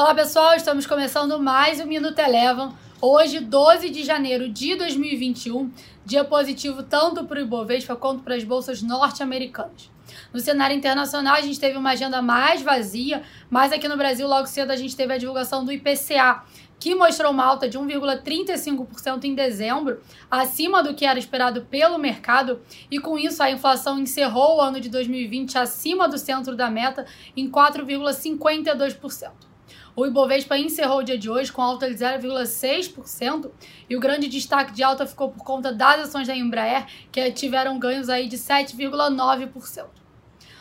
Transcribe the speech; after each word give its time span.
Olá 0.00 0.14
pessoal, 0.14 0.54
estamos 0.54 0.86
começando 0.86 1.38
mais 1.38 1.78
um 1.78 1.84
Minuto 1.84 2.18
Elevam. 2.18 2.74
Hoje, 3.02 3.38
12 3.38 3.90
de 3.90 4.02
janeiro 4.02 4.48
de 4.48 4.74
2021, 4.74 5.70
dia 6.06 6.24
positivo 6.24 6.82
tanto 6.82 7.24
para 7.24 7.38
o 7.38 7.42
Ibovespa 7.42 7.94
quanto 7.94 8.22
para 8.22 8.34
as 8.34 8.42
bolsas 8.42 8.80
norte-americanas. 8.80 9.90
No 10.32 10.40
cenário 10.40 10.74
internacional, 10.74 11.34
a 11.34 11.42
gente 11.42 11.60
teve 11.60 11.76
uma 11.76 11.90
agenda 11.90 12.22
mais 12.22 12.62
vazia, 12.62 13.22
mas 13.50 13.72
aqui 13.72 13.86
no 13.88 13.98
Brasil, 13.98 14.26
logo 14.26 14.46
cedo, 14.46 14.70
a 14.70 14.76
gente 14.76 14.96
teve 14.96 15.12
a 15.12 15.18
divulgação 15.18 15.66
do 15.66 15.70
IPCA, 15.70 16.44
que 16.78 16.94
mostrou 16.94 17.30
uma 17.30 17.44
alta 17.44 17.68
de 17.68 17.78
1,35% 17.78 19.24
em 19.24 19.34
dezembro, 19.34 20.00
acima 20.30 20.82
do 20.82 20.94
que 20.94 21.04
era 21.04 21.18
esperado 21.18 21.66
pelo 21.66 21.98
mercado, 21.98 22.62
e 22.90 22.98
com 22.98 23.18
isso 23.18 23.42
a 23.42 23.50
inflação 23.50 23.98
encerrou 23.98 24.56
o 24.56 24.60
ano 24.62 24.80
de 24.80 24.88
2020 24.88 25.58
acima 25.58 26.08
do 26.08 26.16
centro 26.16 26.56
da 26.56 26.70
meta 26.70 27.04
em 27.36 27.50
4,52%. 27.50 29.49
O 30.00 30.06
Ibovespa 30.06 30.56
encerrou 30.56 31.00
o 31.00 31.02
dia 31.02 31.18
de 31.18 31.28
hoje 31.28 31.52
com 31.52 31.60
alta 31.60 31.86
de 31.86 31.94
0,6% 31.94 33.50
e 33.86 33.94
o 33.94 34.00
grande 34.00 34.28
destaque 34.28 34.72
de 34.72 34.82
alta 34.82 35.06
ficou 35.06 35.28
por 35.28 35.44
conta 35.44 35.74
das 35.74 36.08
ações 36.08 36.26
da 36.26 36.34
Embraer, 36.34 36.86
que 37.12 37.30
tiveram 37.32 37.78
ganhos 37.78 38.08
aí 38.08 38.26
de 38.26 38.38
7,9%. 38.38 39.84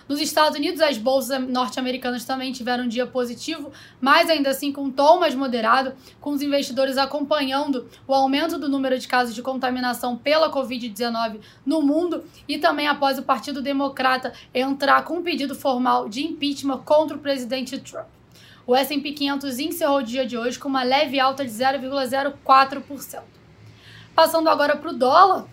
Nos 0.10 0.20
Estados 0.20 0.58
Unidos, 0.58 0.82
as 0.82 0.98
bolsas 0.98 1.42
norte-americanas 1.48 2.26
também 2.26 2.52
tiveram 2.52 2.84
um 2.84 2.88
dia 2.90 3.08
positivo, 3.08 3.72
mas 4.02 4.30
ainda 4.30 4.50
assim 4.50 4.74
com 4.74 4.84
um 4.84 4.92
tom 4.92 5.22
mais 5.22 5.34
moderado, 5.34 5.94
com 6.20 6.32
os 6.32 6.42
investidores 6.42 6.98
acompanhando 6.98 7.88
o 8.06 8.14
aumento 8.14 8.60
do 8.60 8.68
número 8.68 9.00
de 9.00 9.08
casos 9.08 9.34
de 9.34 9.42
contaminação 9.42 10.18
pela 10.18 10.52
Covid-19 10.52 11.40
no 11.66 11.82
mundo 11.82 12.26
e 12.46 12.58
também 12.58 12.90
após 12.90 13.18
o 13.18 13.24
Partido 13.24 13.62
Democrata 13.62 14.34
entrar 14.54 15.06
com 15.06 15.20
um 15.20 15.24
pedido 15.24 15.56
formal 15.56 16.10
de 16.10 16.26
impeachment 16.26 16.80
contra 16.80 17.16
o 17.16 17.22
presidente 17.22 17.78
Trump. 17.80 18.19
O 18.70 18.76
S&P 18.76 19.14
500 19.14 19.58
encerrou 19.58 19.98
o 19.98 20.04
dia 20.04 20.24
de 20.28 20.38
hoje 20.38 20.60
com 20.60 20.70
uma 20.70 20.84
leve 20.84 21.20
alta 21.20 21.44
de 21.44 21.50
0,04%. 21.50 23.24
Passando 24.14 24.48
agora 24.48 24.78
para 24.78 24.92
o 24.92 24.94
dólar, 24.94 25.48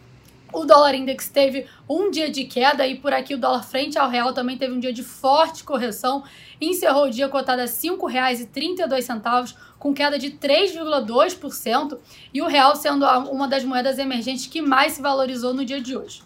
o 0.52 0.66
dólar 0.66 0.94
index 0.94 1.26
teve 1.30 1.66
um 1.88 2.10
dia 2.10 2.30
de 2.30 2.44
queda 2.44 2.86
e 2.86 2.94
por 2.96 3.14
aqui 3.14 3.34
o 3.34 3.38
dólar 3.38 3.62
frente 3.62 3.98
ao 3.98 4.10
real 4.10 4.34
também 4.34 4.58
teve 4.58 4.74
um 4.74 4.78
dia 4.78 4.92
de 4.92 5.02
forte 5.02 5.64
correção. 5.64 6.24
Encerrou 6.60 7.06
o 7.06 7.10
dia 7.10 7.26
cotado 7.26 7.62
a 7.62 7.64
R$ 7.64 7.70
5,32, 7.70 9.56
com 9.78 9.94
queda 9.94 10.18
de 10.18 10.32
3,2% 10.32 11.98
e 12.34 12.42
o 12.42 12.46
real 12.46 12.76
sendo 12.76 13.06
uma 13.30 13.48
das 13.48 13.64
moedas 13.64 13.98
emergentes 13.98 14.46
que 14.46 14.60
mais 14.60 14.92
se 14.92 15.00
valorizou 15.00 15.54
no 15.54 15.64
dia 15.64 15.80
de 15.80 15.96
hoje. 15.96 16.20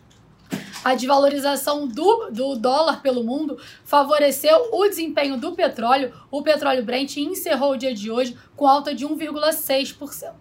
A 0.83 0.95
desvalorização 0.95 1.87
do, 1.87 2.31
do 2.31 2.57
dólar 2.57 3.03
pelo 3.03 3.23
mundo 3.23 3.59
favoreceu 3.85 4.71
o 4.73 4.89
desempenho 4.89 5.37
do 5.37 5.53
petróleo. 5.53 6.11
O 6.31 6.43
petróleo 6.43 6.83
Brent 6.83 7.19
encerrou 7.19 7.73
o 7.73 7.77
dia 7.77 7.95
de 7.95 8.11
hoje 8.11 8.35
com 8.57 8.67
alta 8.67 8.95
de 8.95 9.07
1,6%. 9.07 10.33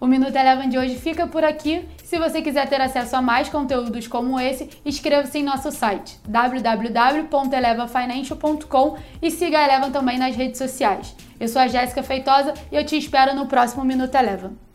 O 0.00 0.06
Minuto 0.06 0.36
Eleven 0.36 0.68
de 0.68 0.78
hoje 0.78 0.94
fica 0.94 1.26
por 1.26 1.42
aqui. 1.42 1.88
Se 2.04 2.16
você 2.18 2.40
quiser 2.40 2.68
ter 2.68 2.80
acesso 2.80 3.16
a 3.16 3.22
mais 3.22 3.48
conteúdos 3.48 4.06
como 4.06 4.38
esse, 4.38 4.70
inscreva-se 4.84 5.38
em 5.38 5.42
nosso 5.42 5.72
site 5.72 6.20
www.elevafinancial.com 6.28 8.96
e 9.20 9.28
siga 9.30 9.58
a 9.58 9.64
Eleven 9.64 9.90
também 9.90 10.18
nas 10.18 10.36
redes 10.36 10.58
sociais. 10.58 11.16
Eu 11.40 11.48
sou 11.48 11.62
a 11.62 11.66
Jéssica 11.66 12.00
Feitosa 12.02 12.54
e 12.70 12.76
eu 12.76 12.84
te 12.84 12.96
espero 12.96 13.34
no 13.34 13.46
próximo 13.46 13.84
Minuto 13.84 14.14
Eleven. 14.14 14.67